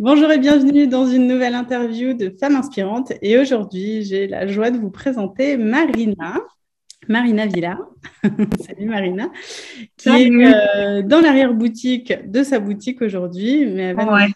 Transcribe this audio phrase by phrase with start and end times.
[0.00, 3.12] Bonjour et bienvenue dans une nouvelle interview de Femmes Inspirantes.
[3.20, 6.40] Et aujourd'hui, j'ai la joie de vous présenter Marina,
[7.08, 7.80] Marina Villa.
[8.64, 9.28] Salut Marina,
[9.96, 14.28] qui est euh, dans l'arrière-boutique de sa boutique aujourd'hui, mais elle va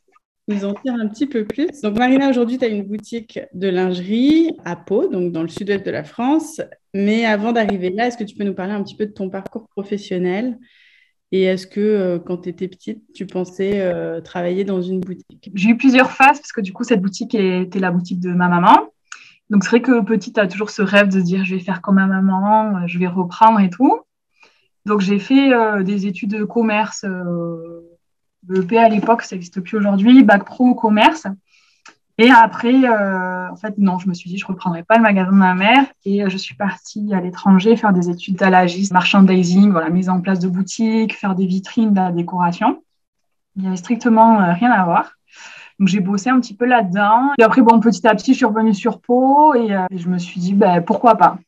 [0.49, 1.69] nous en dire un petit peu plus.
[1.81, 5.87] Donc Marina, aujourd'hui, tu as une boutique de lingerie à Pau, donc dans le sud-ouest
[5.87, 6.61] de la France.
[6.93, 9.31] Mais avant d'arriver là, est-ce que tu peux nous parler un petit peu de ton
[9.31, 10.59] parcours professionnel
[11.33, 15.51] et est-ce que euh, quand tu étais petite, tu pensais euh, travailler dans une boutique?
[15.55, 18.49] J'ai eu plusieurs phases parce que du coup, cette boutique était la boutique de ma
[18.49, 18.91] maman.
[19.49, 21.95] Donc c'est vrai que petite, tu toujours ce rêve de dire je vais faire comme
[21.95, 24.01] ma maman, euh, je vais reprendre et tout.
[24.85, 25.53] Donc j'ai fait
[25.85, 27.07] des études de commerce,
[28.43, 31.29] BEP à l'époque, ça n'existe plus aujourd'hui, bac pro commerce.
[32.19, 35.03] Et après, euh, en fait, non, je me suis dit, je ne reprendrai pas le
[35.03, 35.87] magasin de ma mère.
[36.05, 40.21] Et euh, je suis partie à l'étranger faire des études d'alagiste, merchandising, voilà, mise en
[40.21, 42.83] place de boutiques, faire des vitrines, de la décoration.
[43.57, 45.13] Il n'y avait strictement euh, rien à voir.
[45.79, 47.33] Donc, j'ai bossé un petit peu là-dedans.
[47.39, 50.39] Et après, bon, petit à petit, je suis revenue sur Pau et, je me suis
[50.39, 51.39] dit, ben, pourquoi pas?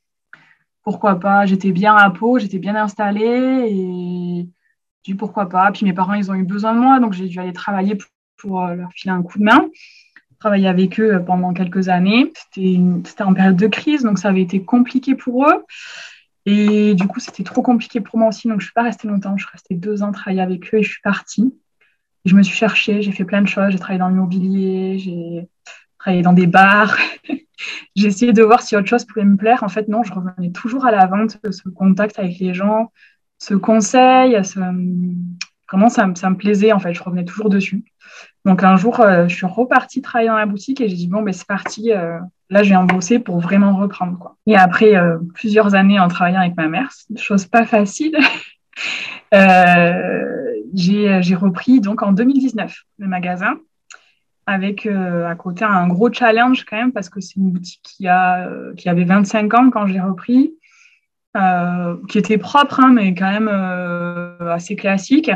[0.83, 1.47] Pourquoi pas?
[1.47, 4.49] J'étais bien à Pau, j'étais bien installée et
[5.03, 5.71] j'ai dit pourquoi pas?
[5.73, 7.97] Puis mes parents, ils ont eu besoin de moi, donc j'ai dû aller travailler
[8.37, 9.67] pour leur filer un coup de main
[10.45, 12.31] travaillé avec eux pendant quelques années.
[12.53, 15.65] C'était en période de crise, donc ça avait été compliqué pour eux.
[16.45, 19.39] Et du coup, c'était trop compliqué pour moi aussi, donc je suis pas restée longtemps.
[19.39, 21.55] Je suis restée deux ans travailler avec eux et je suis partie.
[22.27, 23.71] je me suis cherchée, j'ai fait plein de choses.
[23.71, 25.49] J'ai travaillé dans l'immobilier, j'ai
[25.99, 26.99] travaillé dans des bars.
[27.97, 29.63] j'ai essayé de voir si autre chose pouvait me plaire.
[29.63, 32.93] En fait, non, je revenais toujours à la vente, ce contact avec les gens,
[33.39, 34.61] ce conseil, ce,
[35.73, 37.85] Vraiment, ça, me plaisait, en fait, je revenais toujours dessus.
[38.45, 41.23] Donc un jour, euh, je suis repartie travailler dans la boutique et j'ai dit, bon,
[41.23, 42.19] ben, c'est parti, euh,
[42.51, 44.37] là, je viens bosser pour vraiment reprendre.
[44.47, 48.17] Et après euh, plusieurs années en travaillant avec ma mère, chose pas facile,
[50.75, 53.55] j'ai repris donc en 2019 le magasin
[54.47, 58.47] avec à côté un gros challenge quand même parce que c'est une boutique qui, a,
[58.77, 60.53] qui avait 25 ans quand j'ai repris.
[62.09, 63.49] qui était propre, hein, mais quand même
[64.47, 65.31] assez classique.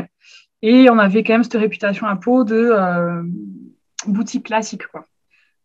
[0.61, 3.23] Et on avait quand même cette réputation à peau de euh,
[4.07, 4.87] boutique classique.
[4.87, 5.05] Quoi.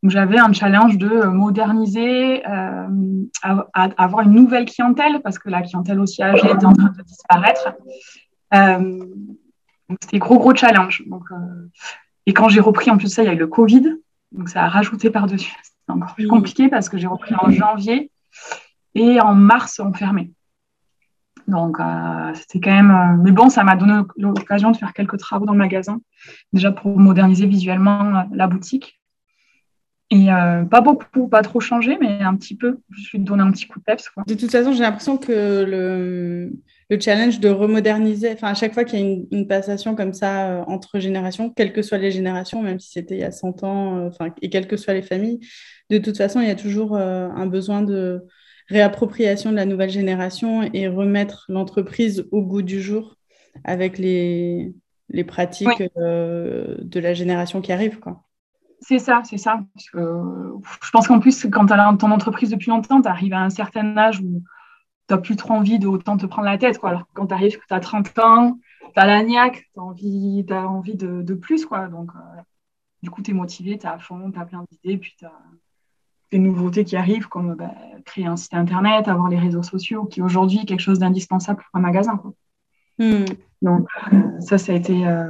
[0.03, 2.87] Donc j'avais un challenge de moderniser, euh,
[3.72, 7.75] avoir une nouvelle clientèle, parce que la clientèle aussi âgée était en train de disparaître.
[8.54, 8.78] Euh,
[9.88, 11.03] donc c'était gros, gros challenge.
[11.06, 11.25] Donc,
[12.27, 13.97] et quand j'ai repris, en plus de ça, il y a eu le Covid.
[14.33, 15.54] Donc ça a rajouté par-dessus.
[15.87, 18.10] C'est encore plus compliqué parce que j'ai repris en janvier
[18.94, 20.31] et en mars, on fermait.
[21.49, 22.91] Donc, euh, c'était quand même.
[22.91, 26.00] Euh, mais bon, ça m'a donné l'occasion de faire quelques travaux dans le magasin,
[26.53, 29.00] déjà pour moderniser visuellement euh, la boutique.
[30.10, 32.78] Et pas beaucoup, pas trop changé, mais un petit peu.
[32.91, 34.09] Je suis donné un petit coup de peps.
[34.28, 36.53] De toute façon, j'ai l'impression que le,
[36.88, 40.12] le, challenge de remoderniser, enfin, à chaque fois qu'il y a une, une, passation comme
[40.12, 43.65] ça entre générations, quelles que soient les générations, même si c'était il y a 100
[43.65, 45.41] ans, enfin, et quelles que soient les familles,
[45.91, 48.25] de toute façon, il y a toujours un besoin de
[48.69, 53.16] réappropriation de la nouvelle génération et remettre l'entreprise au goût du jour
[53.64, 54.75] avec les,
[55.10, 58.00] les pratiques euh, de la génération qui arrive.
[58.00, 58.24] Quoi.
[58.80, 59.60] C'est ça, c'est ça.
[59.76, 63.50] je pense qu'en plus, quand tu as ton entreprise depuis longtemps, tu arrives à un
[63.50, 64.42] certain âge où
[65.08, 66.78] tu n'as plus trop envie de autant te prendre la tête.
[66.78, 66.91] Quoi.
[66.91, 69.82] Alors quand tu arrives, que tu as 30 ans, tu as la niaque, tu as
[69.82, 71.64] envie, as envie de, de, plus.
[71.64, 71.88] Quoi.
[71.88, 72.41] Donc, euh,
[73.03, 75.24] du coup, tu es motivé, tu es à fond, tu as plein d'idées, puis tu
[75.24, 75.32] as
[76.39, 77.72] nouveautés qui arrivent, comme bah,
[78.05, 81.78] créer un site internet, avoir les réseaux sociaux, qui aujourd'hui est quelque chose d'indispensable pour
[81.78, 82.21] un magasin.
[82.99, 83.25] Hmm.
[83.62, 85.25] Donc, euh, ça, ça a, été, euh,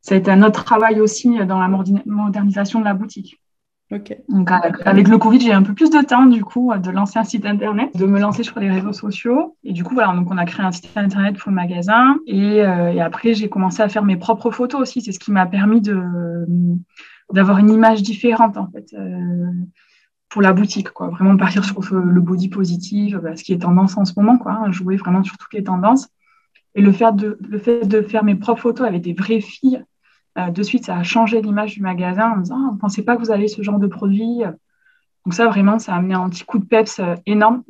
[0.00, 3.40] ça a été un autre travail aussi dans la modernisation de la boutique.
[4.28, 7.24] Donc, avec, le Covid, j'ai un peu plus de temps, du coup, de lancer un
[7.24, 9.56] site internet, de me lancer sur les réseaux sociaux.
[9.64, 12.18] Et du coup, voilà, donc on a créé un site internet pour le magasin.
[12.26, 15.00] Et, euh, et après, j'ai commencé à faire mes propres photos aussi.
[15.00, 16.02] C'est ce qui m'a permis de
[17.32, 18.94] d'avoir une image différente, en fait
[20.28, 21.08] pour la boutique, quoi.
[21.08, 24.52] Vraiment partir sur le body positif, bah, ce qui est tendance en ce moment, quoi.
[24.52, 26.08] Hein, jouer vraiment sur toutes les tendances.
[26.74, 29.82] Et le fait de, le fait de faire mes propres photos avec des vraies filles,
[30.38, 32.78] euh, de suite, ça a changé l'image du magasin en me disant, ah, on ne
[32.78, 34.42] pensait pas que vous avez ce genre de produit?
[35.24, 37.64] Donc ça, vraiment, ça a amené un petit coup de peps euh, énorme.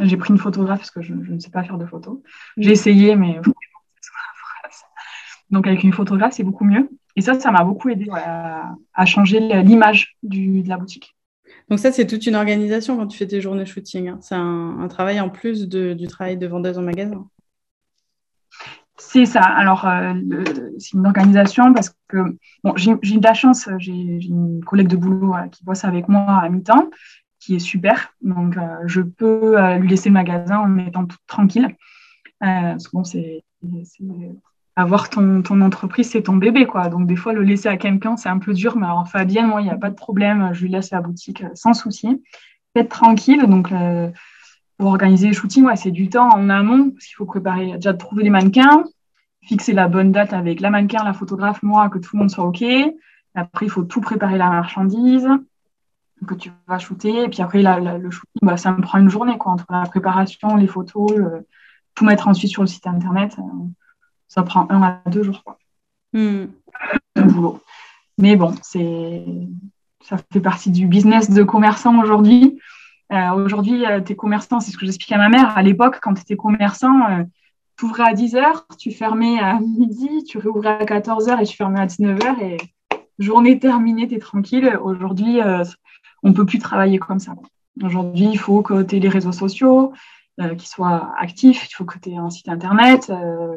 [0.00, 2.18] J'ai pris une photographe parce que je, ne sais pas faire de photos.
[2.56, 3.40] J'ai essayé, mais
[5.50, 6.88] donc avec une photographe, c'est beaucoup mieux.
[7.16, 11.13] Et ça, ça m'a beaucoup aidé à, à, changer l'image de la boutique.
[11.68, 14.08] Donc ça, c'est toute une organisation quand tu fais tes journées shooting.
[14.08, 14.18] Hein.
[14.20, 17.26] C'est un, travail en plus du travail de vendeuse en magasin.
[18.96, 19.42] C'est ça.
[19.42, 20.14] Alors, euh,
[20.78, 22.18] c'est une organisation parce que
[22.62, 23.68] bon, j'ai de la chance.
[23.78, 26.90] J'ai une collègue de boulot euh, qui bosse avec moi à mi-temps,
[27.40, 28.14] qui est super.
[28.22, 31.76] Donc, euh, je peux lui laisser le magasin en étant toute tranquille.
[32.40, 33.42] bon, c'est
[34.76, 36.88] avoir ton, ton entreprise, c'est ton bébé, quoi.
[36.88, 38.76] Donc, des fois, le laisser à quelqu'un, c'est un peu dur.
[38.76, 40.50] Mais alors, Fabienne, moi, il n'y a pas de problème.
[40.52, 42.22] Je lui laisse la boutique sans souci.
[42.74, 43.44] Être tranquille.
[43.46, 43.72] Donc,
[44.78, 47.94] pour organiser les shootings, ouais, c'est du temps en amont, parce qu'il faut préparer, déjà
[47.94, 48.84] trouver des mannequins,
[49.42, 52.44] fixer la bonne date avec la mannequin, la photographe, moi, que tout le monde soit
[52.44, 52.64] OK.
[53.36, 55.28] Après, il faut tout préparer la marchandise
[56.26, 57.24] que tu vas shooter.
[57.24, 60.56] Et puis après, le shooting, bah, ça me prend une journée, quoi, entre la préparation,
[60.56, 61.12] les photos,
[61.94, 63.36] tout mettre ensuite sur le site internet.
[63.38, 63.42] Euh,
[64.34, 65.58] ça prend un à deux jours, quoi.
[66.12, 66.46] Hmm.
[67.16, 67.60] boulot.
[68.18, 69.24] Mais bon, c'est
[70.02, 72.58] ça fait partie du business de commerçant aujourd'hui.
[73.12, 75.56] Euh, aujourd'hui, euh, tu es commerçant, c'est ce que j'expliquais à ma mère.
[75.56, 77.24] À l'époque, quand tu étais commerçant,
[77.78, 81.80] tu ouvrais à 10h, tu fermais à midi, tu réouvrais à 14h et tu fermais
[81.80, 82.56] à 19h et
[83.18, 84.78] journée terminée, tu es tranquille.
[84.82, 85.40] Aujourd'hui,
[86.22, 87.34] on ne peut plus travailler comme ça.
[87.82, 89.92] Aujourd'hui, il faut que tu aies les réseaux sociaux
[90.40, 93.56] euh, qui soient actifs, il faut que tu aies un site internet, euh,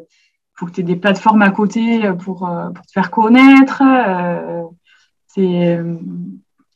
[0.58, 3.82] faut que tu aies des plateformes à côté euh, pour, te faire connaître.
[5.38, 6.00] il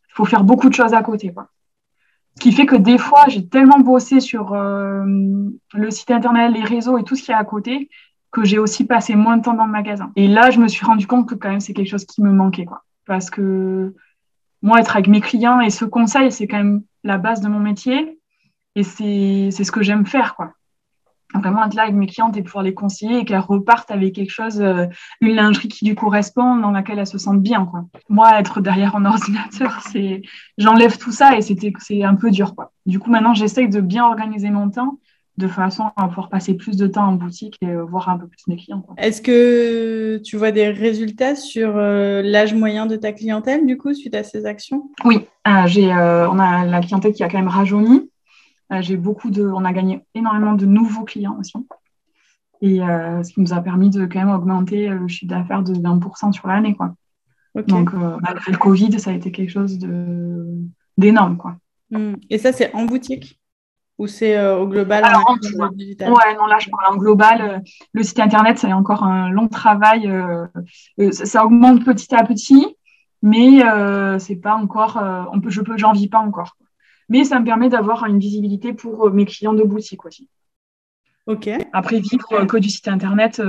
[0.10, 1.34] faut faire beaucoup de choses à côté.
[2.36, 6.98] Ce qui fait que des fois, j'ai tellement bossé sur le site internet, les réseaux
[6.98, 7.90] et tout ce qui est à côté
[8.32, 10.12] que j'ai aussi passé moins de temps dans le magasin.
[10.16, 12.32] Et là, je me suis rendu compte que quand même, c'est quelque chose qui me
[12.32, 12.66] manquait.
[12.66, 12.84] Quoi.
[13.06, 13.94] Parce que
[14.62, 17.60] moi, être avec mes clients et ce conseil, c'est quand même la base de mon
[17.60, 18.20] métier.
[18.76, 20.54] Et c'est ce que j'aime faire, quoi.
[21.34, 24.32] Vraiment être là avec mes clientes et pouvoir les conseiller et qu'elles repartent avec quelque
[24.32, 24.86] chose, euh,
[25.22, 27.86] une lingerie qui lui correspond, dans laquelle elles se sentent bien, quoi.
[28.10, 30.22] Moi, être derrière un ordinateur, c'est,
[30.58, 32.72] j'enlève tout ça et c'était, c'est un peu dur, quoi.
[32.86, 34.98] Du coup, maintenant, j'essaye de bien organiser mon temps
[35.38, 38.28] de façon à pouvoir passer plus de temps en boutique et euh, voir un peu
[38.28, 38.86] plus mes clients.
[38.98, 43.94] Est-ce que tu vois des résultats sur euh, l'âge moyen de ta clientèle, du coup,
[43.94, 44.92] suite à ces actions?
[45.06, 45.26] Oui,
[45.68, 48.12] j'ai, on a la clientèle qui a quand même rajeuni.
[48.80, 51.54] J'ai beaucoup de, on a gagné énormément de nouveaux clients aussi.
[52.62, 56.32] Et ce qui nous a permis de quand même augmenter le chiffre d'affaires de 20%
[56.32, 56.76] sur l'année.
[56.76, 56.94] Quoi.
[57.68, 60.46] Donc, malgré le Covid, ça a été quelque chose de,
[60.98, 61.38] d'énorme.
[61.38, 61.58] Quoi.
[61.90, 62.14] Hmm.
[62.30, 63.42] Et ça, c'est en boutique
[64.02, 66.12] ou c'est euh, au global en, digital?
[66.12, 67.42] Ouais, non, là, je parle en global.
[67.42, 67.60] Euh,
[67.94, 70.10] le site internet, c'est encore un long travail.
[70.10, 72.76] Euh, ça, augmente petit à petit,
[73.22, 73.62] mais
[74.18, 75.00] c'est pas encore.
[75.32, 76.58] on peut, je peux, j'en vis pas encore.
[77.12, 80.30] Mais ça me permet d'avoir une visibilité pour mes clients de boutique aussi.
[81.28, 81.50] Ok.
[81.74, 83.42] Après, vivre que du site internet,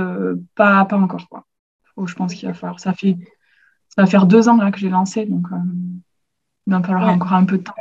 [0.53, 1.27] pas, pas encore.
[1.29, 1.45] Quoi.
[2.05, 2.79] je pense qu'il va falloir.
[2.79, 3.17] Ça fait,
[3.89, 5.47] ça va faire deux ans là que j'ai lancé, donc
[6.67, 7.73] il va falloir encore un peu de temps.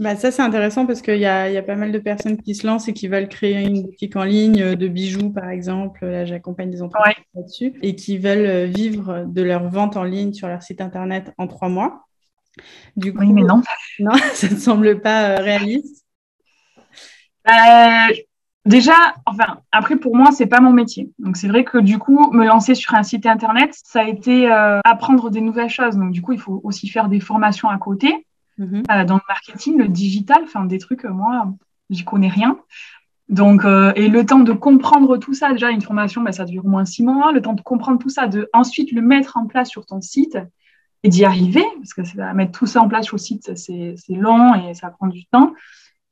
[0.00, 2.54] Bah, ça, c'est intéressant parce qu'il y a, y a, pas mal de personnes qui
[2.54, 6.06] se lancent et qui veulent créer une boutique en ligne euh, de bijoux, par exemple.
[6.06, 10.32] Là, j'accompagne des entreprises là-dessus et qui veulent euh, vivre de leur vente en ligne
[10.32, 12.08] sur leur site internet en trois mois.
[12.96, 13.62] Du coup, oui, mais non.
[13.98, 16.04] Non, ça ne semble pas euh, réaliste.
[18.64, 21.10] déjà, enfin, après, pour moi, c'est pas mon métier.
[21.18, 24.50] Donc, c'est vrai que du coup, me lancer sur un site internet, ça a été
[24.84, 25.96] apprendre des nouvelles choses.
[25.96, 28.26] Donc, du coup, il faut aussi faire des formations à côté.
[28.60, 28.82] Mhm.
[28.90, 31.52] Euh, dans le marketing, le digital, enfin des trucs, euh, moi,
[31.88, 32.58] j'y connais rien.
[33.30, 36.66] Donc, euh, et le temps de comprendre tout ça, déjà une formation, ben, ça dure
[36.66, 37.32] au moins six mois.
[37.32, 40.36] Le temps de comprendre tout ça, de ensuite le mettre en place sur ton site
[41.02, 43.96] et d'y arriver, parce que ça, mettre tout ça en place sur le site, c'est
[44.10, 45.54] long et ça prend du temps.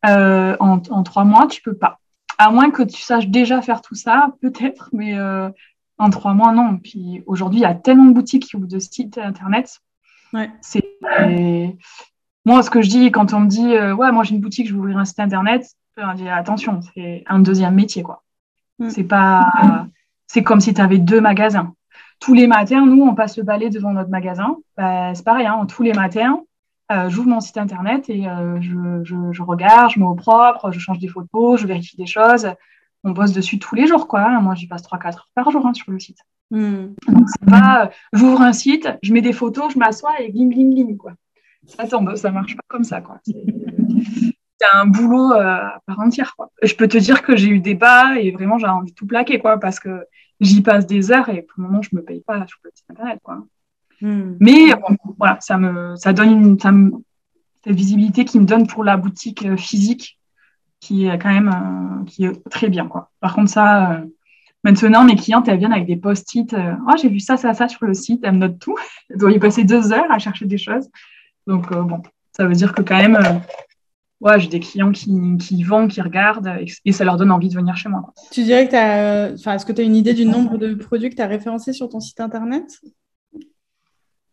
[0.05, 1.99] en, en, trois mois, tu peux pas.
[2.39, 5.15] À moins que tu saches déjà faire tout ça, peut-être, mais
[5.99, 6.79] en trois mois, non.
[6.79, 9.81] Puis aujourd'hui, il y a tellement de boutiques qui ouvrent de sites internet.
[10.33, 10.51] Ouais.
[10.61, 10.85] C'est
[12.49, 14.69] moi, ce que je dis quand on me dit euh, ouais, moi j'ai une boutique,
[14.69, 15.67] je vais ouvrir un site internet,
[15.99, 18.23] je dis attention, c'est un deuxième métier quoi.
[18.79, 18.89] Mm.
[18.89, 19.87] C'est pas,
[20.27, 21.75] c'est comme si tu avais deux magasins.
[22.21, 24.57] Tous les matins, nous, on passe le balai devant notre magasin.
[24.77, 26.43] Bah, c'est pareil, hein, tous les matins,
[26.91, 28.73] euh, j'ouvre mon site internet et euh, je,
[29.33, 32.49] je, regarde, je mets au propre, je change des photos, je vérifie des choses.
[33.05, 34.41] On bosse dessus tous les jours, quoi.
[34.41, 36.19] Moi, j'y passe 3-4 heures par jour hein, sur le site.
[36.51, 36.87] Mm.
[37.09, 40.75] Donc, c'est pas, j'ouvre un site, je mets des photos, je m'assois et bling, bling,
[40.75, 41.13] bling, quoi.
[41.77, 43.21] Attends, bah, ça marche pas comme ça, quoi.
[43.27, 46.51] C'est un boulot euh, à part entière, quoi.
[46.63, 49.07] Je peux te dire que j'ai eu des bas et vraiment j'ai envie de tout
[49.07, 50.05] plaquer, quoi, parce que
[50.41, 52.87] j'y passe des heures et pour le moment je me paye pas sur le site
[52.91, 53.45] internet, quoi.
[54.01, 54.37] Hmm.
[54.41, 54.73] Mais
[55.19, 56.73] voilà, ça me, ça donne une, ça
[57.65, 60.19] cette visibilité qui me donne pour la boutique euh, physique,
[60.81, 63.11] qui est quand même, euh, qui est très bien, quoi.
[63.21, 64.03] Par contre, ça.
[64.65, 66.53] Maintenant, mes clientes, elles viennent avec des post-it.
[66.55, 68.21] oh, j'ai vu ça, ça, ça sur le site.
[68.25, 68.77] Elles me notent tout.
[69.09, 70.89] Elles doivent y passer deux heures à chercher des choses.
[71.49, 72.03] Donc, euh, bon,
[72.37, 73.39] ça veut dire que quand même, euh,
[74.21, 77.55] ouais, j'ai des clients qui, qui vont, qui regardent et, ça leur donne envie de
[77.55, 78.13] venir chez moi.
[78.31, 80.59] Tu dirais que tu as, euh, enfin, est-ce que tu as une idée du nombre
[80.59, 82.81] de produits que tu as référencés sur ton site internet?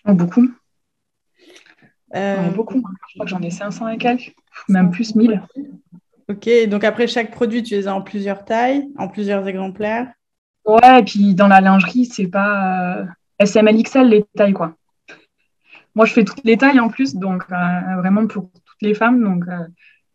[0.08, 0.48] Oh, Beaucoup.
[2.56, 2.84] beaucoup.
[3.10, 4.36] Je crois que j'en ai 500 et quelques,
[4.70, 5.42] même plus 1000.
[6.28, 10.12] Ok, donc après chaque produit, tu les as en plusieurs tailles, en plusieurs exemplaires?
[10.66, 13.06] Ouais, et puis dans la lingerie, c'est pas euh,
[13.40, 14.76] SML XL les tailles, quoi.
[15.94, 19.24] Moi, je fais toutes les tailles en plus, donc euh, vraiment pour toutes les femmes.
[19.24, 19.68] Donc, euh,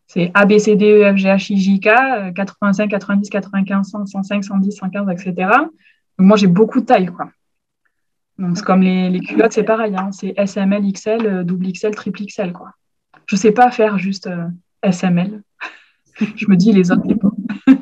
[0.07, 3.89] c'est A, B, C, D, E, F, G, H, I, J, K, 85, 90, 95,
[3.89, 5.35] 100, 105, 110, 115, etc.
[6.19, 7.31] Donc, moi, j'ai beaucoup de tailles, quoi.
[8.39, 9.95] Donc, c'est comme les, les, culottes, c'est pareil.
[9.97, 10.11] Hein.
[10.13, 12.73] C'est SML, XL, double XL, triple XL, quoi.
[13.27, 14.29] Je sais pas faire juste
[14.83, 15.43] SML.
[16.37, 17.31] je me dis les autres, les pas.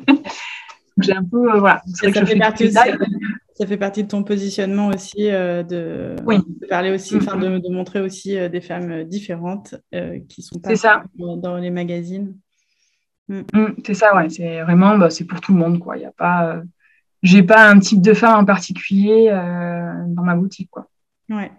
[1.01, 1.81] j'ai un peu, voilà.
[1.93, 2.71] ça, fait partie
[3.59, 6.15] ça fait partie de ton positionnement aussi euh, de,
[6.69, 9.75] parler aussi, enfin de, de, montrer aussi euh, des femmes euh, différentes
[10.29, 11.03] qui sont pas ça.
[11.15, 12.37] Dans, les magazines.
[13.27, 13.41] Mm.
[13.53, 14.29] Mm, c'est ça, ouais.
[14.29, 15.97] C'est vraiment, bah, c'est pour tout le monde, quoi.
[15.97, 16.61] Il y a pas,
[17.21, 20.87] j'ai pas un type de femme en particulier dans ma boutique, quoi.
[21.29, 21.51] Ouais.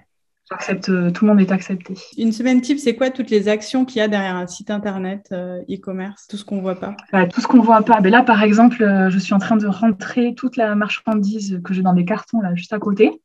[0.53, 1.95] Euh, tout le monde est accepté.
[2.19, 5.29] Une semaine type, c'est quoi toutes les actions qu'il y a derrière un site internet
[5.33, 6.97] euh, e-commerce, tout ce qu'on voit pas?
[7.13, 8.01] Bah, Tout ce qu'on voit pas.
[8.01, 11.73] Ben là, par exemple, euh, je suis en train de rentrer toute la marchandise que
[11.73, 13.23] j'ai dans des cartons là juste à côté.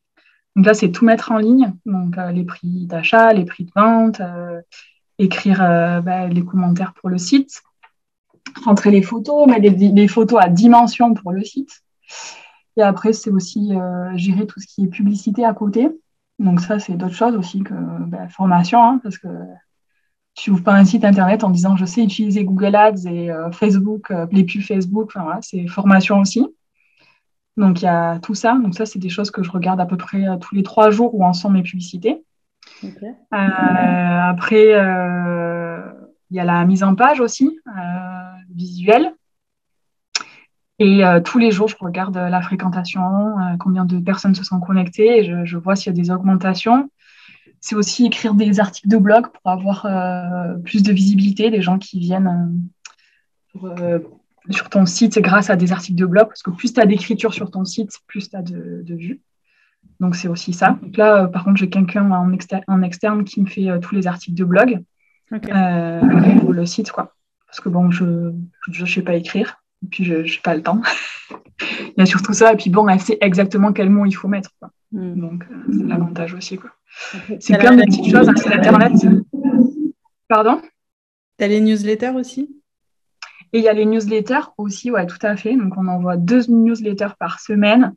[0.56, 1.74] Donc là, c'est tout mettre en ligne.
[1.86, 4.22] Donc les prix d'achat, les prix de vente,
[5.20, 5.58] écrire
[6.02, 7.62] bah, les commentaires pour le site,
[8.64, 11.84] rentrer les photos, mettre les, photos à dimension pour le site.
[12.78, 13.74] Et après, c'est aussi
[14.16, 15.90] gérer tout ce qui est publicité à côté.
[16.40, 19.28] Donc ça, c'est d'autres choses aussi que ben, formation, hein, parce que
[20.36, 23.52] tu ouvres pas un site internet en disant je sais utiliser Google Ads et euh,
[23.52, 26.46] Facebook, euh, les pubs Facebook, enfin, voilà, c'est formation aussi.
[27.56, 28.58] Donc il y a tout ça.
[28.62, 30.92] Donc ça, c'est des choses que je regarde à peu près euh, tous les trois
[30.92, 32.22] jours où en sont mes publicités.
[33.32, 34.72] après,
[36.32, 37.58] il y a la mise en page aussi,
[38.50, 39.15] visuelle.
[40.78, 44.60] Et euh, tous les jours, je regarde la fréquentation, euh, combien de personnes se sont
[44.60, 46.90] connectées, et je, vois s'il y a des augmentations.
[47.62, 51.80] C'est aussi écrire des articles de blog pour avoir euh, plus de visibilité, des gens
[51.80, 52.52] qui viennent
[54.50, 57.34] sur ton site grâce à des articles de blog, parce que plus tu as d'écriture
[57.34, 59.22] sur ton site, plus tu as de, vues.
[60.02, 60.78] Donc c'est aussi ça.
[60.82, 62.30] Donc là, par contre, j'ai quelqu'un en,
[62.68, 64.84] en, externe qui me fait tous les articles de blog
[65.30, 67.16] pour le site, quoi.
[67.48, 70.82] Parce que bon, je ne sais pas écrire puis je n'ai pas le temps.
[71.62, 74.28] il y a surtout ça, et puis bon, elle sait exactement quel mot il faut
[74.28, 74.52] mettre.
[74.92, 75.20] Hmm.
[75.20, 76.60] Donc, euh, c'est l'avantage aussi.
[77.40, 78.94] C'est plein de petites choses hein, sur Internet.
[80.28, 80.62] Pardon?
[81.38, 82.50] Tu as les newsletters aussi?
[83.54, 85.56] Et il y a les newsletters aussi, ouais, tout à fait.
[85.56, 87.94] Donc, on envoie deux newsletters par semaine.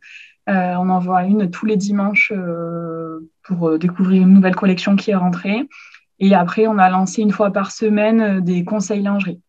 [0.49, 5.17] Euh, on envoie une tous les dimanches euh, pour découvrir une nouvelle collection qui est
[5.17, 5.69] rentrée.
[6.21, 9.41] Et après, on a lancé une fois par semaine des conseils lingerie.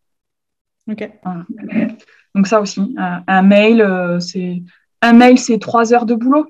[0.88, 1.10] Ok.
[2.34, 4.62] Donc ça aussi, un, mail, euh, c'est
[5.02, 6.46] un mail, c'est trois heures de boulot,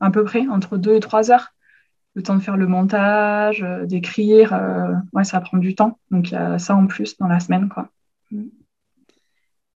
[0.00, 1.48] à peu près, entre deux et trois heures.
[2.14, 5.98] Le temps de faire le montage, euh, d'écrire, euh, ouais, ça prend du temps.
[6.12, 7.88] Donc il y a ça en plus dans la semaine, quoi.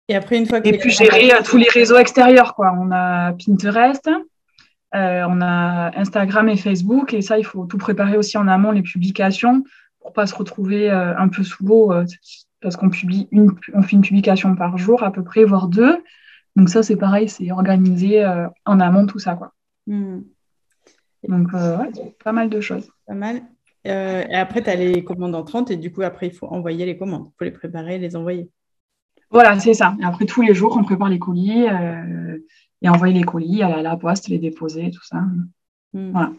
[0.08, 2.74] Et après, une fois que et puis gérer tous les réseaux extérieurs, quoi.
[2.76, 4.10] On a Pinterest,
[4.92, 8.82] on a Instagram et Facebook, et ça, il faut tout préparer aussi en amont les
[8.82, 9.62] publications
[10.00, 11.92] pour pas se retrouver un peu sous l'eau
[12.64, 16.02] parce qu'on publie une, on fait une publication par jour à peu près, voire deux.
[16.56, 19.52] Donc ça, c'est pareil, c'est organisé euh, en amont tout ça, quoi.
[19.86, 20.22] Hmm.
[21.28, 21.76] Donc, euh,
[22.24, 22.90] pas mal de choses.
[23.06, 23.42] Pas mal.
[23.86, 26.86] Euh, et après, tu as les commandes entrantes et du coup, après, il faut envoyer
[26.86, 27.26] les commandes.
[27.26, 28.48] Il faut les préparer, les envoyer.
[29.30, 29.94] Voilà, c'est ça.
[30.00, 31.66] Et après, tous les jours, on prépare les colis
[32.80, 35.22] et envoyer les colis à la, poste, les déposer, tout ça.
[35.92, 36.12] Hmm.
[36.12, 36.32] Voilà.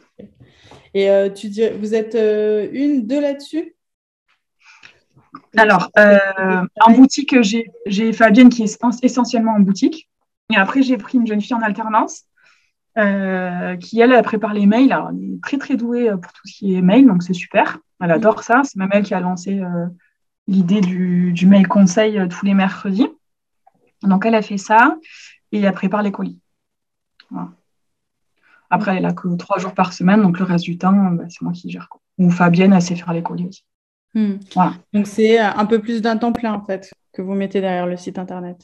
[0.96, 3.75] Et tu dis, vous êtes une, deux là-dessus?
[5.58, 10.10] Alors, euh, en boutique, j'ai Fabienne qui est essentiellement en boutique.
[10.54, 12.24] Et après, j'ai pris une jeune fille en alternance
[12.98, 14.92] euh, qui, elle, prépare les mails.
[14.92, 17.80] Alors, elle est très, très douée pour tout ce qui est mail, donc c'est super.
[18.02, 18.62] Elle adore ça.
[18.64, 19.88] C'est même elle qui a lancé euh,
[20.48, 23.08] l'idée du, mail conseil tous les mercredis.
[24.04, 24.98] Donc, elle a fait ça
[25.52, 26.40] et elle prépare les colis.
[28.70, 31.42] Après, elle là que trois jours par semaine, donc le reste du temps, bah, c'est
[31.42, 31.88] moi qui gère.
[32.18, 33.64] Ou Fabienne, elle sait faire les colis aussi.
[34.16, 34.38] Hmm.
[34.94, 37.86] Donc c'est euh, un peu plus d'un temps plein en fait que vous mettez derrière
[37.86, 38.58] le site internet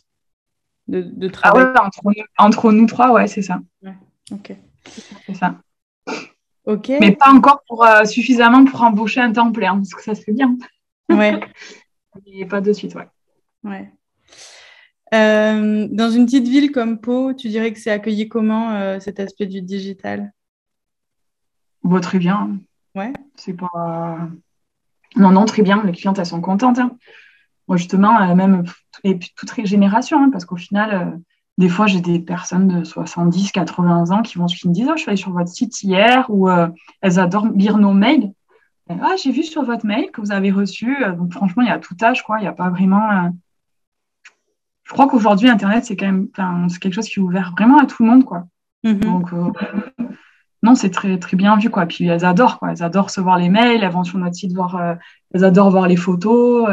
[0.87, 1.65] de, de ah travail.
[2.37, 3.59] entre, nous trois, ouais, c'est ça.
[4.31, 4.55] Ok.
[5.25, 5.57] C'est ça.
[6.65, 6.89] Ok.
[7.01, 10.21] Mais pas encore pour euh, suffisamment pour embaucher un temps plein parce que ça se
[10.21, 10.57] fait bien.
[11.09, 11.39] Ouais.
[12.25, 13.07] Et pas de suite, ouais.
[13.63, 13.91] Ouais.
[15.13, 19.47] Euh, dans une petite ville comme Pau, tu dirais que c'est accueilli comment cet aspect
[19.47, 20.31] du digital?
[21.83, 22.57] Bon, Très bien.
[22.95, 23.11] Ouais.
[23.35, 24.29] C'est pas
[25.15, 25.83] non, non, très bien.
[25.83, 26.79] Les clientes, elles sont contentes.
[26.79, 26.91] Hein.
[27.67, 28.63] Moi, justement, euh, même,
[29.03, 31.17] et puis toutes les générations, hein, parce qu'au final, euh,
[31.57, 34.93] des fois, j'ai des personnes de 70, 80 ans qui vont qui me disent oh,
[34.95, 36.67] Je suis allée sur votre site hier, ou euh,
[37.01, 38.33] elles adorent lire nos mails.
[38.89, 40.97] ah, j'ai vu sur votre mail que vous avez reçu.
[41.17, 42.39] donc, franchement, il y a tout âge, quoi.
[42.39, 43.31] Il n'y a pas vraiment.
[44.83, 46.29] je crois qu'aujourd'hui, Internet, c'est quand même
[46.69, 48.25] c'est quelque chose qui est ouvert vraiment à tout le monde.
[48.25, 48.45] Quoi.
[48.83, 48.99] Mhm.
[48.99, 49.31] Donc,
[50.63, 51.69] non, c'est très, très bien vu.
[51.69, 51.85] Quoi.
[51.85, 52.59] Puis elles adorent.
[52.59, 52.71] Quoi.
[52.71, 54.97] Elles adorent recevoir les mails, elles vont sur notre site voir,
[55.33, 56.69] elles adorent voir les photos.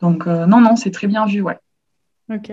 [0.00, 1.40] donc, non, non, c'est très bien vu.
[1.40, 1.58] Ouais.
[2.30, 2.52] Ok.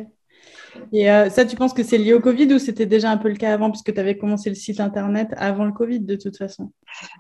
[0.92, 3.30] Et euh, ça, tu penses que c'est lié au Covid ou c'était déjà un peu
[3.30, 6.38] le cas avant, puisque tu avais commencé le site internet avant le Covid de toute
[6.38, 6.72] façon?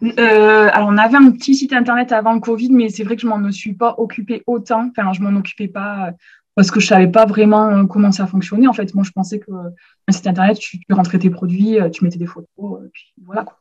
[0.03, 3.21] Euh, Alors, on avait un petit site internet avant le Covid, mais c'est vrai que
[3.21, 4.89] je m'en suis pas occupée autant.
[4.89, 6.11] Enfin, je m'en occupais pas euh,
[6.59, 8.67] parce que je savais pas vraiment comment ça fonctionnait.
[8.67, 12.19] En fait, moi, je pensais que un site internet, tu, rentrais tes produits, tu mettais
[12.19, 13.45] des photos, puis voilà.
[13.45, 13.57] Quoi.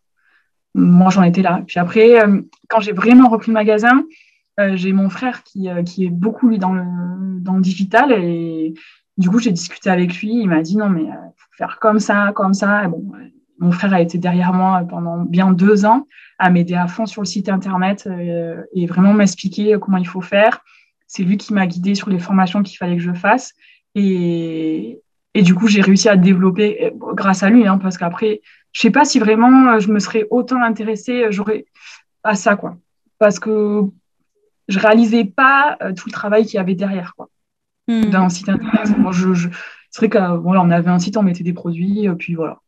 [0.75, 1.62] Moi, j'en étais là.
[1.64, 2.17] Puis après,
[2.69, 4.05] quand j'ai vraiment repris le magasin,
[4.75, 6.83] j'ai mon frère qui, qui, est beaucoup lui dans le,
[7.38, 8.75] dans digital et
[9.19, 10.40] du coup, j'ai discuté avec lui.
[10.40, 12.87] Il m'a dit non, mais euh, faut faire comme ça, comme ça.
[12.88, 13.05] bon,
[13.59, 16.07] mon frère a été derrière moi pendant bien deux ans
[16.38, 20.21] à m'aider à fond sur le site internet euh, et vraiment m'expliquer comment il faut
[20.21, 20.61] faire.
[21.09, 23.55] C'est lui qui m'a guidé sur les formations qu'il fallait que je fasse.
[23.97, 25.00] Et,
[25.35, 28.41] et du coup, j'ai réussi à développer euh, grâce à lui, hein, parce qu'après,
[28.73, 31.65] je sais pas si vraiment je me serais autant intéressée j'aurais
[32.23, 32.77] à ça, quoi.
[33.19, 33.83] Parce que
[34.69, 37.29] je réalisais pas tout le travail qu'il y avait derrière, quoi.
[37.88, 38.11] Hmm.
[38.11, 38.87] d'un site internet.
[39.12, 39.49] je,
[39.91, 42.61] c'est vrai qu'on on avait un site, on mettait des produits, euh, puis voilà.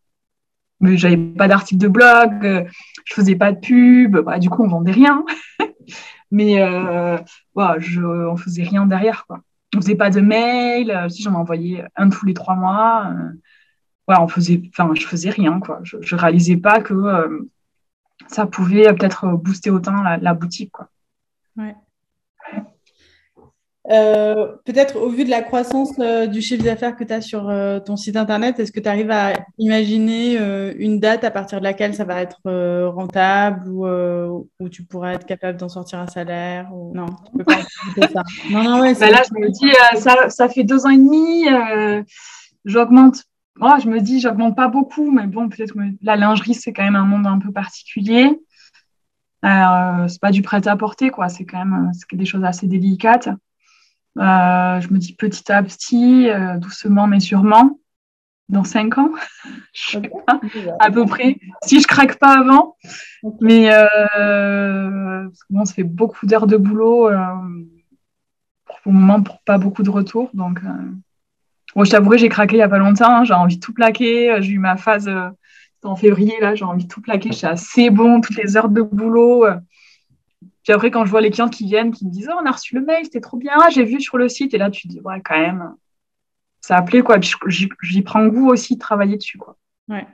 [0.80, 2.64] Mais j'avais pas d'article de blog, euh,
[3.04, 5.24] je faisais pas de pub, bah, du coup on vendait rien.
[6.30, 7.16] Mais euh,
[7.54, 9.40] voilà, je, on faisait rien derrière quoi.
[9.74, 13.12] On faisait pas de mail, euh, si j'en envoyais un tous les trois mois.
[14.06, 14.62] voilà, on faisait,
[14.94, 15.80] je faisais rien quoi.
[15.82, 17.48] Je, je réalisais pas que
[18.28, 20.88] ça pouvait peut-être booster autant la, boutique quoi.
[23.90, 27.48] Euh, peut-être au vu de la croissance euh, du chiffre d'affaires que tu as sur
[27.48, 30.36] euh, ton site internet, est-ce que tu arrives à imaginer
[30.78, 32.40] une date à partir de laquelle ça va être
[32.88, 33.86] rentable ou
[34.60, 36.94] où tu pourrais être capable d'en sortir un salaire ou...
[36.94, 38.22] Non, tu peux pas ça.
[38.50, 41.46] Non, non, ouais, bah là, je me dis, ça, ça, fait deux ans et demi,
[42.64, 43.24] j'augmente.
[43.60, 46.84] Oh, je me dis, j'augmente pas beaucoup, mais bon, peut-être que la lingerie, c'est quand
[46.84, 48.38] même un monde un peu particulier.
[49.42, 51.28] c'est pas du prêt à porter, quoi.
[51.28, 53.28] C'est quand même des choses assez délicates.
[54.18, 57.78] Euh, je me dis petit à petit, euh, doucement mais sûrement,
[58.48, 59.12] dans cinq ans,
[59.72, 60.40] je sais pas,
[60.80, 62.76] à peu près, si je craque pas avant.
[63.40, 67.08] Mais euh, bon, ça fait beaucoup d'heures de boulot
[68.66, 70.30] pour le moment, pour pas beaucoup de retours.
[70.34, 70.60] Donc,
[71.76, 73.18] bon, je t'avouerai, j'ai craqué il y a pas longtemps.
[73.18, 74.36] Hein, j'ai envie de tout plaquer.
[74.40, 75.08] J'ai eu ma phase
[75.84, 77.30] en février, là, j'ai envie de tout plaquer.
[77.30, 79.46] Je suis assez bon, toutes les heures de boulot.
[80.70, 82.52] Puis après, quand je vois les clients qui viennent, qui me disent Oh, on a
[82.52, 84.54] reçu le mail, c'était trop bien, j'ai vu sur le site.
[84.54, 85.74] Et là, tu te dis Ouais, quand même,
[86.60, 87.16] ça a plu, quoi.
[87.18, 89.56] j'y prends goût aussi de travailler dessus, quoi.
[89.88, 90.06] Ouais.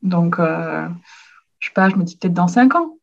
[0.00, 0.88] Donc, euh,
[1.58, 2.96] je sais pas, je me dis peut-être dans cinq ans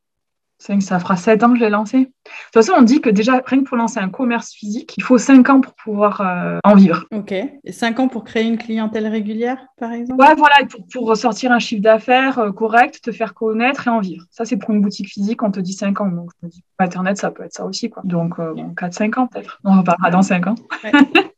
[0.60, 1.98] ça fera sept ans que je l'ai lancé.
[1.98, 5.04] De toute façon, on dit que déjà, rien que pour lancer un commerce physique, il
[5.04, 7.06] faut cinq ans pour pouvoir euh, en vivre.
[7.12, 7.32] Ok.
[7.32, 10.22] Et cinq ans pour créer une clientèle régulière, par exemple?
[10.22, 14.00] Ouais, voilà, pour, pour sortir un chiffre d'affaires euh, correct, te faire connaître et en
[14.00, 14.26] vivre.
[14.32, 16.08] Ça, c'est pour une boutique physique, on te dit cinq ans.
[16.08, 18.02] Donc, je me dis, Internet, ça peut être ça aussi, quoi.
[18.06, 19.60] Donc, euh, bon, 4-5 ans peut-être.
[19.63, 20.56] On reparlera dans cinq ans.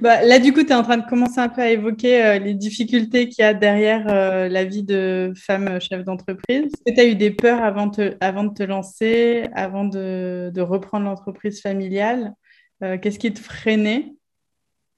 [0.00, 2.38] Bah, là, du coup, tu es en train de commencer un peu à évoquer euh,
[2.38, 6.64] les difficultés qu'il y a derrière euh, la vie de femme chef d'entreprise.
[6.64, 11.60] Est-ce que tu as eu des peurs avant, de te lancer, avant de, reprendre l'entreprise
[11.60, 12.34] familiale?
[12.82, 14.12] Euh, Qu'est-ce qui te freinait?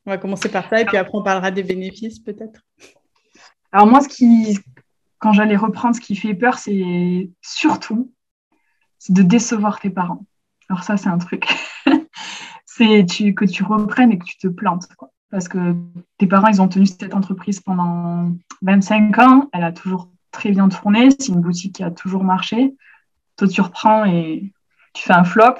[0.07, 2.61] On va commencer par ça et puis après, on parlera des bénéfices peut-être.
[3.73, 4.01] Alors, moi,
[5.19, 8.13] quand j'allais reprendre, ce qui fait peur, c'est surtout
[9.09, 10.25] de décevoir tes parents.
[10.69, 11.45] Alors, ça, c'est un truc.
[12.77, 14.89] c'est que tu reprennes et que tu te plantes.
[15.31, 15.75] Parce que
[16.19, 19.49] tes parents, ils ont tenu cette entreprise pendant 25 ans.
[19.53, 21.11] Elle a toujours très bien tourné.
[21.11, 22.75] C'est une boutique qui a toujours marché.
[23.37, 24.53] Toi, tu reprends et
[24.95, 25.57] tu fais un flop.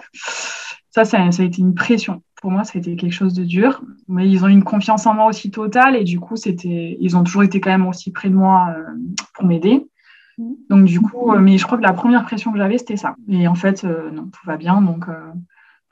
[0.91, 2.23] Ça, ça, a été une pression.
[2.41, 3.83] Pour moi, ça a été quelque chose de dur.
[4.09, 5.97] Mais ils ont eu une confiance en moi aussi totale.
[5.97, 8.95] Et du coup, c'était, ils ont toujours été quand même aussi près de moi euh,
[9.35, 9.87] pour m'aider.
[10.39, 13.17] Donc, du coup, euh, mais je crois que la première pression que j'avais, c'était ça.
[13.29, 14.81] Et en fait, euh, non, tout va bien.
[14.81, 15.07] Donc,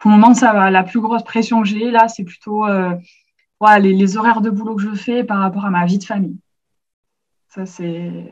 [0.04, 0.70] pour le moment, ça va.
[0.70, 2.94] La plus grosse pression que j'ai là, c'est plutôt euh,
[3.80, 6.36] les, horaires de boulot que je fais par rapport à ma vie de famille.
[7.48, 8.30] Ça, c'est,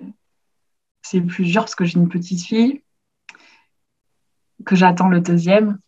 [1.00, 2.82] c'est plus dur parce que j'ai une petite fille,
[4.66, 5.78] que j'attends le deuxième.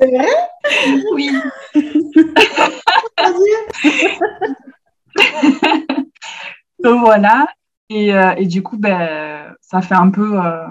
[0.00, 0.28] C'est vrai?
[1.12, 1.32] Oui.
[6.78, 7.48] Donc voilà.
[7.88, 10.40] Et, euh, et, du coup, ben, ça fait un peu.
[10.40, 10.68] Euh,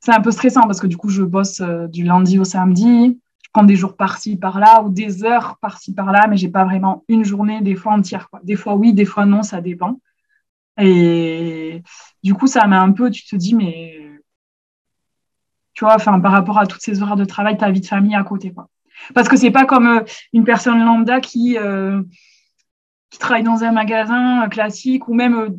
[0.00, 3.20] c'est un peu stressant parce que du coup, je bosse euh, du lundi au samedi.
[3.42, 7.04] Je prends des jours par-ci, par-là ou des heures par-ci, par-là, mais j'ai pas vraiment
[7.08, 8.28] une journée, des fois entière.
[8.44, 10.00] Des fois oui, des fois non, ça dépend.
[10.78, 11.82] Et
[12.22, 14.10] du coup, ça met un peu, tu te dis, mais
[15.74, 18.22] tu vois, par rapport à toutes ces horaires de travail, ta vie de famille à
[18.22, 18.52] côté.
[18.52, 18.68] Quoi.
[19.14, 22.02] Parce que c'est pas comme euh, une personne lambda qui, euh,
[23.10, 25.58] qui travaille dans un magasin classique ou même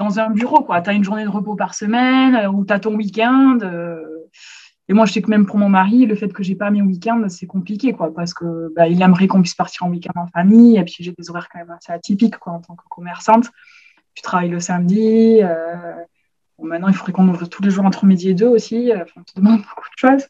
[0.00, 0.66] dans un bureau.
[0.82, 3.58] Tu as une journée de repos par semaine ou tu as ton week-end.
[4.88, 6.82] Et moi, je sais que même pour mon mari, le fait que j'ai pas mes
[6.82, 10.26] week-ends, c'est compliqué, quoi, parce que bah, il aimerait qu'on puisse partir en week-end en
[10.26, 10.78] famille.
[10.78, 13.50] Et puis, j'ai des horaires quand même assez atypiques, quoi, en tant que commerçante.
[14.14, 15.40] Tu travailles le samedi.
[16.58, 18.90] maintenant, il faudrait qu'on ouvre tous les jours entre midi et deux aussi.
[18.92, 20.26] Enfin, on te demande beaucoup de choses.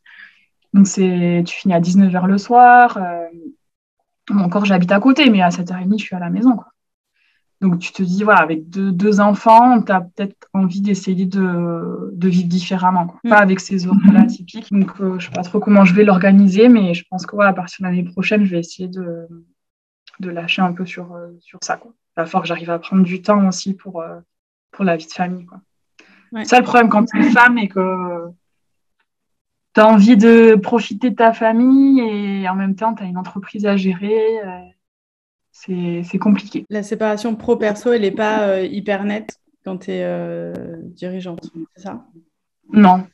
[0.74, 2.98] Donc, c'est, tu finis à 19h le soir.
[2.98, 3.26] Euh,
[4.36, 6.56] encore, j'habite à côté, mais à 7h30, je suis à la maison.
[6.56, 6.66] Quoi.
[7.60, 12.10] Donc, tu te dis, voilà, avec deux, deux enfants, tu as peut-être envie d'essayer de,
[12.12, 13.20] de, vivre différemment, quoi.
[13.28, 13.42] pas mm.
[13.42, 14.72] avec ces horaires-là typiques.
[14.72, 17.34] Donc, euh, je ne sais pas trop comment je vais l'organiser, mais je pense que
[17.34, 19.28] voilà, à partir de l'année prochaine, je vais essayer de,
[20.20, 21.76] de lâcher un peu sur, euh, sur ça.
[21.76, 21.92] Quoi.
[22.16, 24.02] Il va falloir que j'arrive à prendre du temps aussi pour,
[24.70, 25.44] pour la vie de famille.
[25.44, 25.60] Quoi.
[26.32, 26.44] Ouais.
[26.44, 28.30] C'est ça le problème quand tu es femme et que
[29.74, 33.18] tu as envie de profiter de ta famille et en même temps, tu as une
[33.18, 34.40] entreprise à gérer.
[34.44, 34.60] Euh,
[35.66, 36.66] c'est compliqué.
[36.70, 41.82] La séparation pro-perso, elle n'est pas euh, hyper nette quand tu es euh, dirigeante, c'est
[41.82, 42.04] ça?
[42.72, 43.06] Non,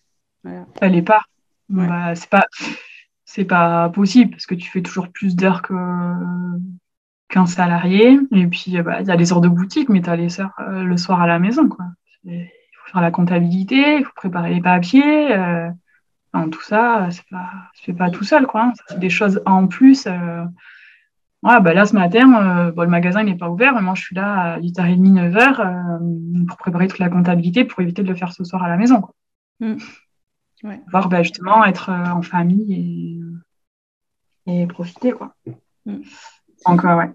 [0.81, 1.23] elle n'est pas.
[1.69, 2.47] Bah, c'est pas.
[3.25, 8.21] C'est pas possible parce que tu fais toujours plus d'heures qu'un salarié.
[8.33, 10.55] Et puis, bah, il y a les heures de boutique, mais tu as les heures
[10.69, 11.69] le soir à la maison.
[11.69, 11.85] Quoi.
[12.25, 15.35] Il faut faire la comptabilité, il faut préparer les papiers
[16.51, 18.73] tout ça, c'est pas, fait pas tout seul, quoi.
[18.89, 20.07] C'est des choses en plus.
[21.47, 24.03] Ouais, bah là, ce matin, euh, bon, le magasin n'est pas ouvert, mais moi, je
[24.03, 28.17] suis là à 8h30, 9h euh, pour préparer toute la comptabilité pour éviter de le
[28.17, 29.01] faire ce soir à la maison.
[29.01, 29.15] Quoi.
[29.61, 29.77] Mm.
[30.91, 33.23] Voir bah, justement être euh, en famille
[34.47, 35.13] et, et profiter.
[35.13, 35.35] Quoi.
[35.85, 36.01] Mm.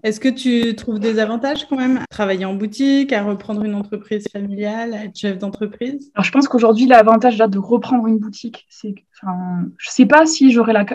[0.02, 3.74] Est-ce que tu trouves des avantages quand même à travailler en boutique, à reprendre une
[3.74, 6.10] entreprise familiale, à être chef d'entreprise?
[6.14, 10.24] Alors, je pense qu'aujourd'hui, l'avantage de reprendre une boutique, c'est que je ne sais pas
[10.24, 10.86] si j'aurais la.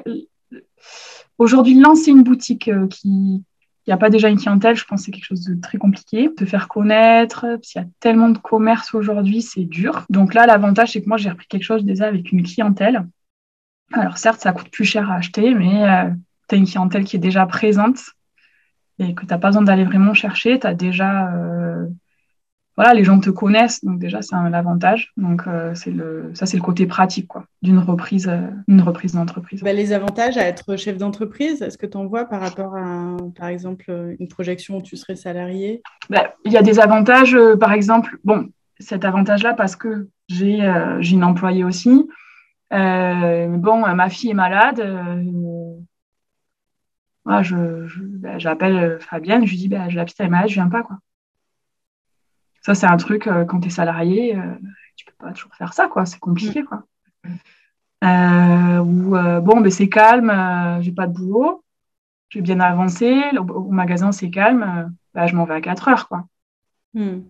[1.38, 3.44] Aujourd'hui, lancer une boutique euh, qui
[3.88, 6.30] n'y a pas déjà une clientèle, je pense que c'est quelque chose de très compliqué.
[6.38, 10.06] De faire connaître, s'il y a tellement de commerce aujourd'hui, c'est dur.
[10.10, 13.08] Donc là, l'avantage, c'est que moi, j'ai repris quelque chose déjà avec une clientèle.
[13.94, 16.10] Alors certes, ça coûte plus cher à acheter, mais euh,
[16.50, 18.00] tu as une clientèle qui est déjà présente
[19.00, 20.60] et que tu n'as pas besoin d'aller vraiment chercher.
[20.60, 21.34] Tu as déjà.
[21.34, 21.88] Euh,
[22.78, 25.12] voilà, les gens te connaissent, donc déjà, c'est un avantage.
[25.18, 29.14] Donc, euh, c'est le, ça, c'est le côté pratique quoi, d'une reprise, euh, une reprise
[29.14, 29.62] d'entreprise.
[29.64, 33.18] Bah, les avantages à être chef d'entreprise, est-ce que tu en vois par rapport à,
[33.36, 35.82] par exemple, une projection où tu serais salarié?
[36.10, 40.60] Bah, Il y a des avantages, par exemple, bon, cet avantage-là, parce que j'ai,
[41.00, 42.08] j'ai une employée aussi.
[42.72, 44.82] bon, ma fille est malade
[47.28, 47.58] moi, je,
[47.98, 50.70] bah, j'appelle euh, Fabienne, je lui dis, bah, la petite elle est malade, je viens
[50.70, 50.82] pas.
[50.82, 50.98] Quoi.
[52.68, 54.54] Ça, c'est un truc, euh, quand tu es salarié, tu euh,
[54.98, 56.06] tu peux pas toujours faire ça, quoi.
[56.06, 56.66] c'est compliqué.
[56.66, 56.84] Quoi.
[58.82, 60.34] ou bon, ben, c'est calme,
[60.82, 61.64] j'ai pas de boulot,
[62.28, 66.10] j'ai bien avancé, au, magasin c'est calme, bah, je m'en vais à 4 heures.
[66.10, 66.26] Quoi.
[66.94, 67.22] Hmm.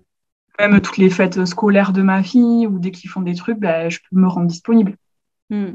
[0.58, 3.89] Même toutes les fêtes scolaires de ma fille ou dès qu'ils font des trucs, bah,
[3.89, 4.95] je peux me rendre disponible.
[5.52, 5.73] Hmm.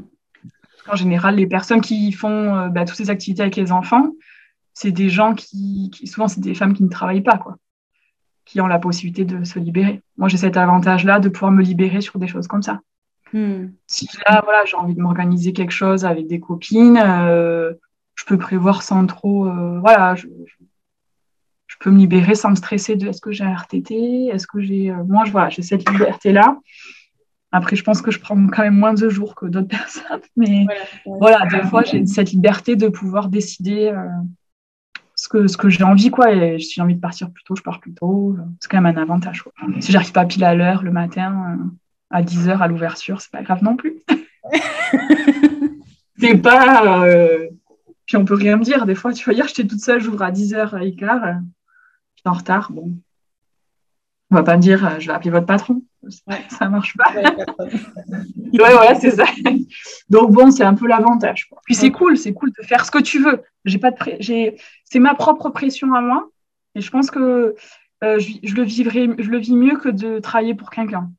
[0.89, 4.09] En général, les personnes qui font euh, bah, toutes ces activités avec les enfants,
[4.73, 7.55] c'est des gens qui, souvent, c'est des femmes qui ne travaillent pas, quoi,
[8.45, 10.01] qui ont la possibilité de se libérer.
[10.17, 12.81] Moi, j'ai cet avantage-là de pouvoir me libérer sur des choses comme ça.
[13.31, 13.69] Hmm.
[13.87, 17.73] Si là, voilà, j'ai envie de m'organiser quelque chose avec des copines, euh,
[18.15, 20.27] je peux prévoir sans trop, euh, voilà, je,
[21.67, 24.61] je, peux me libérer sans me stresser de est-ce que j'ai un RTT, est-ce que
[24.61, 26.57] j'ai, moi, je, voilà, j'ai cette liberté-là.
[27.53, 30.21] Après, je pense que je prends quand même moins de jours que d'autres personnes.
[30.35, 30.65] Mais
[31.05, 34.07] voilà, des fois, j'ai cette liberté de pouvoir décider euh,
[35.23, 36.09] ce que, ce que j'ai envie.
[36.09, 36.33] Quoi.
[36.33, 38.35] Et si j'ai envie de partir plus tôt, je pars plus tôt.
[38.59, 39.41] C'est quand même un avantage.
[39.41, 39.53] Quoi.
[39.79, 41.63] Si j'arrive pas pile à l'heure le matin, euh,
[42.09, 43.95] à 10h à l'ouverture, c'est pas grave non plus.
[46.19, 47.05] c'est pas.
[47.05, 47.47] Euh...
[48.05, 48.85] Puis on peut rien me dire.
[48.85, 50.75] Des fois, tu vois, hier, j'étais toute seule, j'ouvre à 10h15.
[50.75, 51.33] Euh,
[52.17, 52.73] je en retard.
[52.73, 52.91] Bon.
[54.33, 55.83] On va pas me dire, je vais appeler votre patron.
[56.49, 57.13] Ça marche pas.
[57.13, 57.37] ouais,
[58.51, 59.25] voilà, c'est ça.
[60.09, 61.51] Donc bon, c'est un peu l'avantage.
[61.65, 63.43] Puis c'est cool, c'est cool de faire ce que tu veux.
[63.65, 66.29] J'ai pas de j'ai c'est ma propre pression à moi
[66.73, 67.53] et je pense que
[68.03, 71.11] euh, je, le vivrai je le vis mieux que de travailler pour quelqu'un.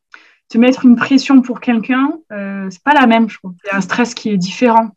[0.49, 3.55] Te mettre une pression pour quelqu'un, euh, c'est pas la même, je trouve.
[3.63, 4.91] C'est un stress qui est différent.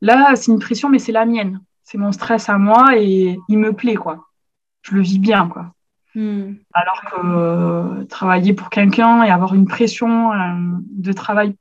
[0.00, 1.60] Là, c'est une pression mais c'est la mienne.
[1.84, 4.26] C'est mon stress à moi et il me plaît quoi.
[4.82, 5.72] Je le vis bien quoi.
[6.14, 6.54] Hmm.
[6.72, 10.36] Alors que euh, travailler pour quelqu'un et avoir une pression euh,
[10.90, 11.54] de travail,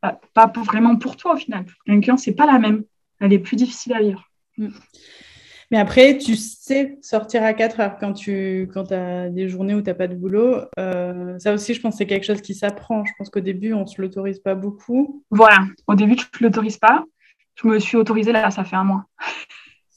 [0.00, 2.84] pas, vraiment pour toi au final, pour quelqu'un, c'est pas la même.
[3.20, 4.28] Elle est plus difficile à vivre.
[4.58, 4.70] Hmm.
[5.70, 9.80] Mais après, tu sais sortir à 4 heures quand tu quand as des journées où
[9.80, 10.56] tu n'as pas de boulot.
[10.78, 13.04] Euh, ça aussi, je pense c'est quelque chose qui s'apprend.
[13.04, 15.24] Je pense qu'au début, on ne se l'autorise pas beaucoup.
[15.30, 17.04] Voilà, au début, tu ne l'autorises pas.
[17.54, 19.04] je me suis autorisée là, ça fait un mois.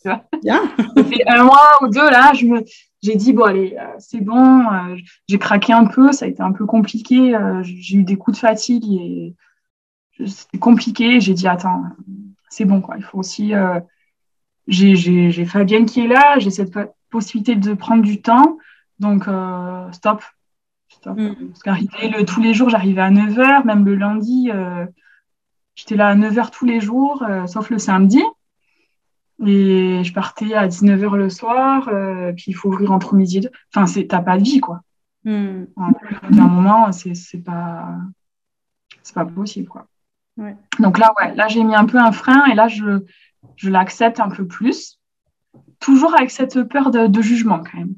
[0.44, 0.62] Bien.
[0.96, 2.64] ça fait un mois ou deux là, je me,
[3.06, 4.62] j'ai dit bon allez, euh, c'est bon.
[4.62, 4.98] Euh,
[5.30, 7.36] j'ai craqué un peu, ça a été un peu compliqué.
[7.36, 9.36] Euh, j'ai eu des coups de fatigue et
[10.26, 11.20] c'était compliqué.
[11.20, 11.84] J'ai dit attends,
[12.50, 12.96] c'est bon quoi.
[12.98, 13.54] Il faut aussi.
[14.68, 16.74] j'ai Fabienne qui est là, j'ai cette
[17.12, 18.58] possibilité de prendre du temps,
[19.00, 19.26] donc
[19.92, 20.24] stop.
[20.90, 21.18] stop.
[21.18, 21.52] Mm.
[21.64, 24.50] Parce le, tous les jours, j'arrivais à 9h, même le lundi,
[25.76, 28.24] j'étais là à 9h tous les jours, sauf le samedi.
[29.46, 33.42] Et je partais à 19h le soir, euh, puis il faut ouvrir entre midi et
[33.42, 33.52] deux.
[33.74, 34.82] Enfin, t'as pas de vie, quoi.
[35.26, 35.66] Mm.
[35.76, 35.88] À
[36.30, 37.98] un moment, c'est pas,
[39.14, 39.88] pas possible, quoi.
[40.80, 43.00] Donc là, ouais, là, j'ai mis un peu un frein et là, je,
[43.56, 45.00] je l'accepte un peu plus.
[45.80, 47.96] Toujours avec cette peur de, jugement, quand même.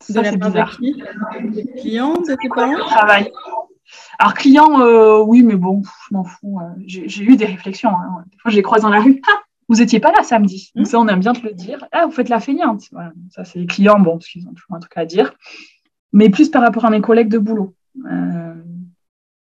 [0.00, 0.78] Ça, c'est bizarre.
[0.80, 2.76] De clients, de tes parents?
[2.86, 3.32] Travail.
[4.18, 6.60] Alors, clients, euh, oui, mais bon, je m'en fous.
[6.60, 7.90] Euh, j'ai eu des réflexions.
[7.90, 8.24] Hein.
[8.30, 9.20] Des fois, je les croise dans la rue.
[9.68, 10.70] Vous n'étiez pas là samedi.
[10.74, 10.90] Donc mmh.
[10.90, 11.84] ça, on aime bien te le dire.
[11.92, 12.88] Ah, vous faites la feignante.
[13.30, 15.32] Ça, c'est les clients, bon, parce qu'ils ont toujours un truc à dire.
[16.12, 17.74] Mais plus par rapport à mes collègues de boulot.
[18.10, 18.54] Euh,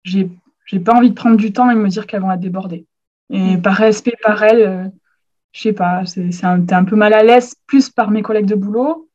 [0.04, 0.30] j'ai,
[0.66, 2.86] j'ai pas envie de prendre du temps et de me dire qu'elles vont être débordées.
[3.30, 3.62] Et mmh.
[3.62, 4.88] par respect par elles, euh,
[5.52, 8.22] je sais pas, c'est, c'est un, t'es un peu mal à l'aise, plus par mes
[8.22, 9.09] collègues de boulot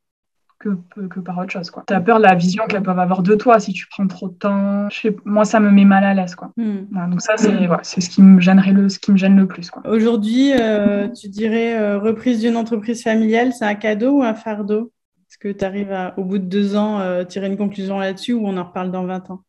[0.64, 1.70] que, par autre chose.
[1.86, 4.28] Tu as peur de la vision qu'elles peuvent avoir de toi si tu prends trop
[4.28, 4.88] de temps.
[5.24, 6.34] moi, ça me met mal à l'aise.
[6.34, 6.52] Quoi.
[6.56, 7.10] Hmm.
[7.10, 9.70] donc ça, c'est ce qui me gênerait le, ce qui me gêne le plus.
[9.84, 14.92] Aujourd'hui, euh, tu dirais euh, reprise d'une entreprise familiale, c'est un cadeau ou un fardeau?
[15.28, 18.34] Est-ce que tu arrives à, au bout de deux ans, euh, tirer une conclusion là-dessus
[18.34, 19.42] ou on en reparle dans 20 ans?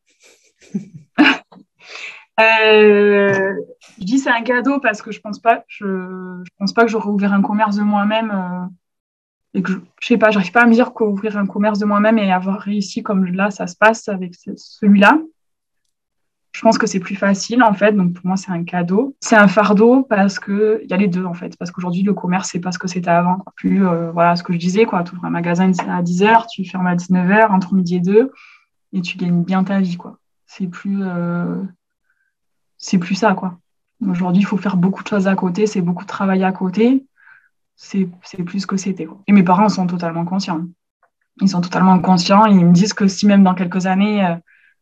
[2.37, 6.89] Je dis c'est un cadeau parce que je pense pas, je, je pense pas que
[6.89, 8.69] j'aurais ouvert un commerce de moi-même
[9.61, 12.31] que je, sais pas, j'arrive pas à me dire qu'ouvrir un commerce de moi-même et
[12.31, 15.19] avoir réussi comme là, ça se passe avec celui-là.
[16.53, 19.13] Je pense que c'est plus facile en fait, donc pour moi c'est un cadeau.
[19.19, 22.13] C'est un fardeau parce que il y a les deux en fait, parce qu'aujourd'hui le
[22.13, 23.43] commerce c'est pas ce que c'était avant.
[23.57, 26.63] Plus euh, voilà ce que je disais quoi, tu ouvres un magasin à 10h, tu
[26.63, 28.31] fermes à 19h entre midi et 2
[28.93, 30.17] et tu gagnes bien ta vie quoi.
[30.45, 31.61] C'est plus euh,
[32.77, 33.59] c'est plus ça quoi.
[34.07, 37.05] Aujourd'hui il faut faire beaucoup de choses à côté, c'est beaucoup de travail à côté
[37.75, 38.07] c'est
[38.45, 39.07] plus ce que c'était.
[39.27, 40.65] Et mes parents sont totalement conscients.
[41.41, 42.45] Ils sont totalement conscients.
[42.45, 44.35] Ils me disent que si même dans quelques années, euh,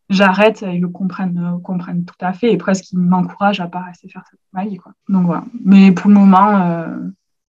[0.10, 2.52] j'arrête, ils le comprennent, euh, comprennent tout à fait.
[2.52, 4.78] Et presque, ils m'encouragent à pas rester faire ma vie.
[4.78, 4.94] Quoi.
[5.10, 5.44] Donc voilà.
[5.64, 6.96] Mais pour le moment, euh,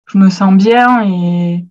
[0.07, 1.65] je me sens bien et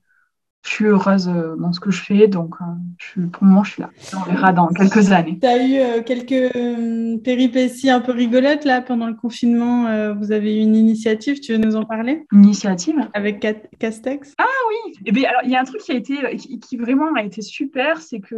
[0.63, 2.65] je suis heureuse euh, dans ce que je fais, donc euh,
[2.97, 3.89] je, pour le moment, je suis là.
[4.15, 5.39] On verra dans quelques années.
[5.39, 10.13] Tu as eu euh, quelques péripéties un peu rigolotes là pendant le confinement.
[10.15, 12.25] vous avez eu une initiative, tu veux nous en parler?
[12.33, 12.95] Initiative?
[13.13, 13.45] Avec
[13.79, 14.33] Castex?
[14.37, 16.77] Ah oui Et eh bien, alors, il y a un truc qui a été, qui,
[16.77, 18.35] vraiment a été super, c'est que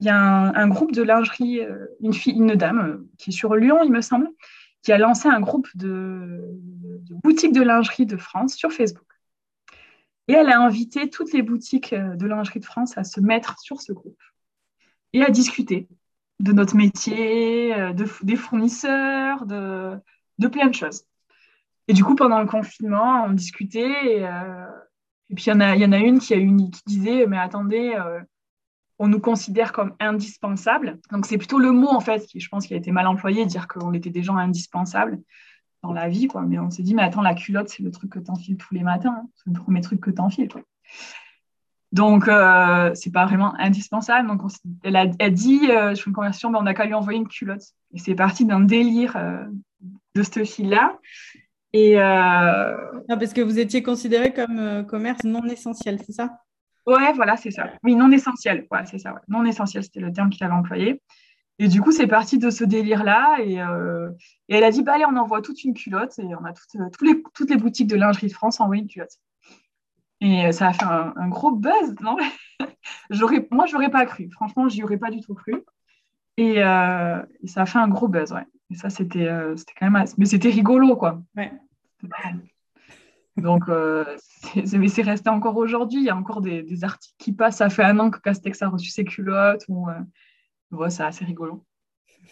[0.00, 1.60] il y a un, groupe de lingerie,
[2.00, 4.28] une fille, une dame qui est sur Lyon, il me semble,
[4.82, 6.40] qui a lancé un groupe de,
[7.08, 9.07] de boutiques de lingerie de France sur Facebook.
[10.28, 13.58] Et elle a invité toutes les boutiques euh, de lingerie de France à se mettre
[13.58, 14.20] sur ce groupe
[15.14, 15.88] et à discuter
[16.38, 19.96] de notre métier, euh, de, des fournisseurs, de,
[20.38, 21.04] de, plein de choses.
[21.88, 24.18] Et du coup, pendant le confinement, on discutait.
[24.18, 24.66] Et, euh,
[25.34, 25.60] puis, il y, en
[25.92, 26.38] a, une qui, a
[26.86, 27.94] disait Mais attendez,
[28.98, 30.98] on nous considère comme indispensables.
[31.10, 33.44] Donc, c'est plutôt le mot, en fait, qui, je pense, qui a été mal employé,
[33.46, 35.18] dire qu'on était des gens indispensables
[35.82, 36.42] dans la vie, quoi.
[36.42, 38.74] Mais on s'est dit, mais attends, la culotte, c'est le truc que tu enfiles tous
[38.74, 39.22] les matins.
[39.22, 39.28] Hein.
[39.34, 40.48] C'est le premier truc que tu enfiles,
[41.92, 44.28] Donc, euh, c'est pas vraiment indispensable.
[44.28, 44.42] Donc,
[44.82, 47.28] elle, a, dit, euh, je fais une conversation, mais on n'a qu'à lui envoyer une
[47.28, 47.62] culotte.
[47.92, 49.44] Et c'est parti d'un délire euh,
[50.14, 50.98] de cette fille-là.
[51.72, 56.40] Et parce que vous étiez considéré comme commerce non essentiel, c'est ça?
[56.86, 57.70] Ouais, voilà, c'est ça.
[57.84, 58.66] Oui, non essentiel.
[58.70, 59.20] Ouais, c'est ça.
[59.28, 61.02] Non essentiel, c'était le terme qu'il avait employé.
[61.60, 63.38] Et du coup, c'est parti de ce délire-là.
[63.40, 64.10] Euh,
[64.48, 66.18] et, elle a dit, bah, allez, on envoie toute une culotte.
[66.18, 69.18] Et on a toutes, les, toutes les boutiques de lingerie de France envoyé une culotte.
[70.20, 71.94] Et ça a fait un, gros buzz.
[72.00, 72.16] Non?
[73.50, 74.30] Moi, je n'aurais pas cru.
[74.30, 75.64] Franchement, j'y aurais pas du tout cru.
[76.38, 78.46] Euh, et, ça a fait un gros buzz, ouais.
[78.70, 80.04] Et ça, c'était euh, quand même...
[80.16, 81.20] Mais c'était rigolo, quoi.
[81.36, 81.52] Ouais.
[83.36, 83.64] Donc,
[84.64, 86.00] c'est resté encore aujourd'hui.
[86.00, 87.56] Il y a encore des, des, articles qui passent.
[87.56, 89.64] Ça fait un an que Castex a reçu ses culottes.
[89.68, 89.88] Ou,
[90.70, 91.64] Ouais, c'est assez rigolo.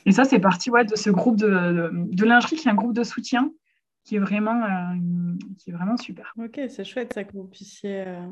[0.04, 2.92] Et ça, c'est parti ouais, de ce groupe de, de, lingerie qui est un groupe
[2.92, 3.50] de soutien
[4.04, 6.32] qui est vraiment, euh, qui est vraiment super.
[6.38, 8.04] Ok, c'est chouette ça que vous puissiez.
[8.06, 8.26] Euh...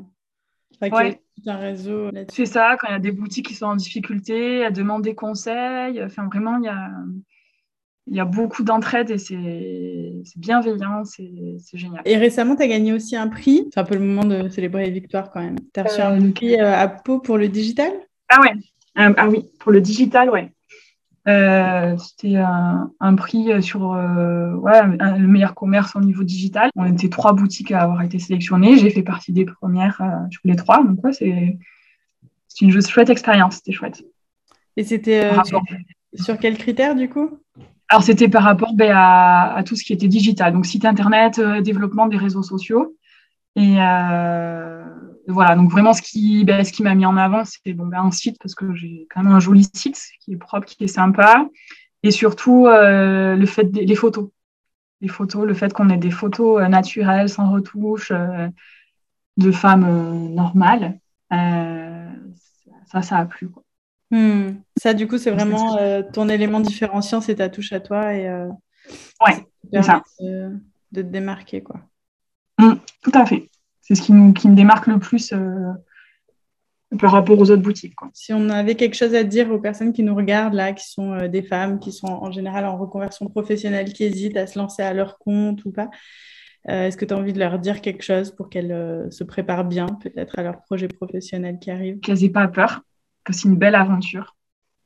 [1.47, 4.71] un réseau C'est ça, quand il y a des boutiques qui sont en difficulté, à
[4.71, 6.01] demander des conseils.
[6.01, 6.91] Enfin, vraiment, il y a,
[8.07, 12.01] il y a beaucoup d'entraide et c'est bienveillant, c'est génial.
[12.05, 13.67] Et récemment, tu as gagné aussi un prix.
[13.73, 15.57] C'est un peu le moment de célébrer les victoires quand même.
[15.73, 17.91] Tu as reçu un euh, prix euh, à Pau pour le digital?
[18.29, 18.53] Ah ouais,
[18.95, 20.51] ah, ah oui, pour le digital, ouais.
[21.27, 26.69] Euh, c'était un, prix sur ouais, le meilleur commerce au niveau digital.
[26.75, 28.77] On était trois boutiques à avoir été sélectionnées.
[28.77, 30.83] J'ai fait partie des premières sur les trois.
[30.83, 31.57] Donc, ouais, c'est
[32.61, 33.55] une chouette expérience.
[33.55, 34.03] C'était chouette.
[34.77, 35.31] Et c'était
[36.13, 37.39] sur quels critères du coup?
[37.89, 41.61] Alors, c'était par rapport ben, à, tout ce qui était digital, donc site internet, euh,
[41.61, 42.95] développement des réseaux sociaux.
[43.55, 44.83] Et euh,
[45.27, 47.99] voilà, donc vraiment, ce qui, ben, ce qui m'a mis en avant, c'est bon, ben,
[47.99, 50.87] un site, parce que j'ai quand même un joli site qui est propre, qui est
[50.87, 51.47] sympa.
[52.03, 54.29] Et surtout, euh, le fait des les photos.
[55.01, 58.11] Les photos, le fait qu'on ait des photos naturelles, sans retouche,
[59.37, 60.99] de femmes normales.
[61.31, 63.49] ça, ça a plu.
[63.49, 63.65] Quoi.
[64.11, 64.61] Hmm.
[64.77, 68.27] Ça, du coup, c'est vraiment euh, ton élément différenciant, c'est ta touche à toi et
[68.27, 68.47] euh,
[69.25, 70.03] ouais, ça.
[70.19, 70.51] De,
[70.93, 71.63] te démarquer.
[71.63, 71.81] Quoi.
[72.57, 73.49] Hmm, tout à fait.
[73.85, 75.71] C'est ce qui, qui, me démarque le plus euh,
[76.99, 77.95] par rapport aux autres boutiques.
[77.95, 78.09] Quoi.
[78.13, 81.27] Si on avait quelque chose à dire aux personnes qui nous regardent, là, qui sont
[81.27, 84.93] des femmes, qui sont en général en reconversion professionnelle, qui hésitent à se lancer à
[84.93, 85.89] leur compte ou pas,
[86.67, 89.85] Est-ce que tu as envie de leur dire quelque chose pour qu'elles se préparent bien,
[90.01, 91.99] peut-être, à leur projet professionnel qui arrive?
[91.99, 92.81] Qu'elles n'aient pas peur,
[93.23, 94.35] que c'est une belle aventure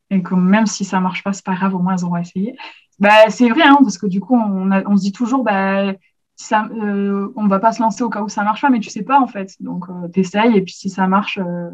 [0.10, 2.56] et que même si ça marche pas, c'est pas grave, au moins elles auront essayé.
[3.00, 5.94] Bah, c'est vrai, hein, parce que du coup, on, on se dit toujours, bah,
[6.39, 8.89] ça, euh, on va pas se lancer au cas où ça marche pas, mais tu
[8.89, 9.56] sais pas en fait.
[9.60, 11.69] Donc, euh, tu essayes et puis si ça marche, euh,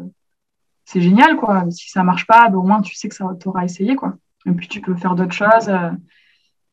[0.84, 1.70] c'est génial quoi.
[1.70, 4.16] Si ça marche pas, bah, au moins tu sais que ça t'aura essayé quoi.
[4.44, 5.70] Et puis tu peux faire d'autres choses.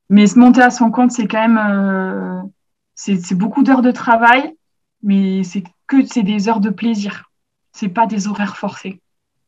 [0.10, 2.50] Mais se monter à son compte, c'est quand même,
[2.96, 4.56] c'est beaucoup d'heures de travail,
[5.04, 7.32] mais c'est que c'est des heures de plaisir.
[7.74, 9.02] C'est pas des horaires forcés.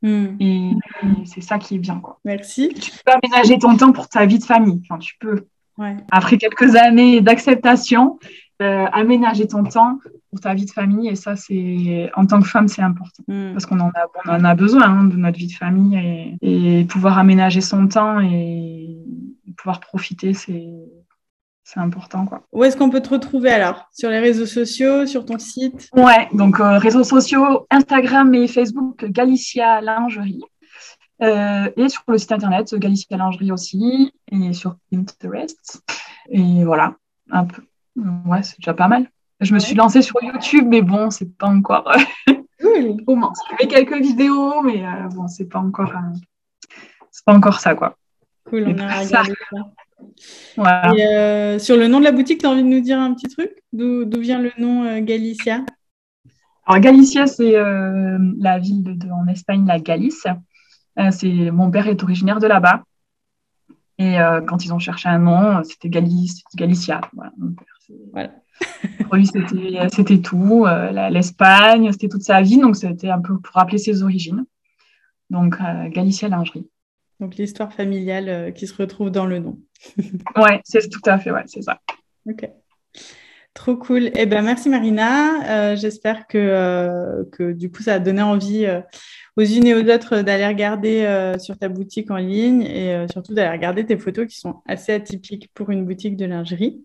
[0.03, 0.37] Hmm.
[0.39, 0.71] Et,
[1.25, 1.99] c'est ça qui est bien.
[1.99, 2.19] Quoi.
[2.25, 2.69] Merci.
[2.69, 4.81] Tu peux aménager ton temps pour ta vie de famille.
[4.83, 5.47] Enfin, tu peux.
[6.11, 8.19] Après quelques années d'acceptation,
[8.61, 11.09] euh, aménager ton temps pour ta vie de famille.
[11.09, 13.23] Et ça, c'est en tant que femme, c'est important.
[13.27, 13.51] Hmm.
[13.53, 16.37] Parce qu'on en a, on en a besoin hein, de notre vie de famille.
[16.41, 18.97] Et, et pouvoir aménager son temps et
[19.57, 20.69] pouvoir profiter, c'est
[21.67, 22.25] c'est important.
[22.25, 22.43] Quoi.
[22.53, 23.89] Où est-ce qu'on peut te retrouver alors?
[23.91, 25.89] Sur les réseaux sociaux, sur ton site?
[25.93, 30.41] Ouais, donc euh, réseaux sociaux, Instagram et Facebook, Galicia Lingerie.
[31.21, 35.81] Euh, et sur le site internet, Galicia Lingerie aussi, et sur Pinterest.
[36.29, 36.95] Et voilà,
[37.31, 37.63] un peu.
[38.25, 39.09] Ouais, c'est déjà pas mal.
[39.39, 41.91] Je me suis lancée sur YouTube, mais bon, c'est pas encore.
[42.27, 42.97] cool.
[43.07, 45.93] Je fais quelques vidéos, mais euh, bon, c'est pas encore.
[47.11, 47.97] c'est pas encore ça, quoi.
[48.45, 49.57] Cool, on a regardé ça.
[50.59, 53.27] Euh, sur le nom de la boutique, tu as envie de nous dire un petit
[53.27, 53.51] truc?
[53.73, 55.65] D'où vient le nom euh, Galicia?
[56.65, 60.25] Alors, Galicia, c'est euh, la ville de, en Espagne, la Galice.
[61.11, 62.83] C'est mon père est originaire de là-bas.
[63.97, 67.01] Et quand ils ont cherché un nom, c'était Galice, Galicia.
[67.13, 67.31] Voilà,
[69.03, 70.65] Pour lui, c'était tout.
[71.09, 72.57] L'Espagne, c'était toute sa vie.
[72.57, 74.45] Donc, c'était un peu pour rappeler ses origines.
[75.29, 75.57] Donc,
[75.91, 76.67] Galicia Lingerie.
[77.19, 79.59] Donc l'histoire familiale euh, qui se retrouve dans le nom.
[80.35, 81.79] ouais, c'est tout à fait, ouais, c'est ça.
[82.27, 82.49] Ok.
[83.55, 84.11] Trop cool.
[84.15, 85.71] Eh ben, merci Marina.
[85.71, 88.67] Euh, j'espère que, euh, que du coup, ça a donné envie
[89.37, 93.51] aux unes et aux autres d'aller regarder sur ta boutique en ligne et surtout d'aller
[93.51, 96.83] regarder tes photos qui sont assez atypiques pour une boutique de lingerie.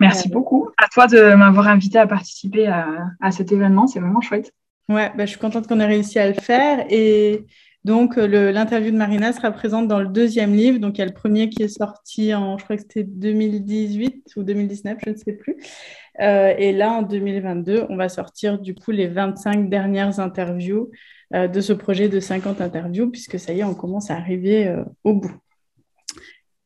[0.00, 0.68] Merci beaucoup.
[0.76, 2.86] À toi de m'avoir invité à participer à,
[3.20, 3.86] à cet événement.
[3.86, 4.52] C'est vraiment chouette.
[4.88, 6.86] Ouais, bah, je suis contente qu'on ait réussi à le faire.
[6.90, 7.44] Et
[7.84, 10.78] donc, euh, l'interview de Marina sera présente dans le deuxième livre.
[10.78, 14.32] Donc, il y a le premier qui est sorti en, je crois que c'était 2018
[14.36, 15.56] ou 2019, je ne sais plus.
[16.20, 20.90] Euh, et là, en 2022, on va sortir du coup les 25 dernières interviews
[21.34, 24.74] euh, de ce projet de 50 interviews, puisque ça y est, on commence à arriver
[25.04, 25.36] au bout.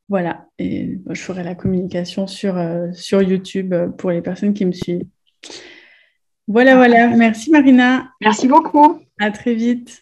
[0.09, 2.61] Voilà, et je ferai la communication sur,
[2.93, 5.07] sur YouTube pour les personnes qui me suivent.
[6.49, 7.09] Voilà, voilà.
[7.17, 8.11] Merci Marina.
[8.21, 9.01] Merci beaucoup.
[9.19, 10.02] À très vite.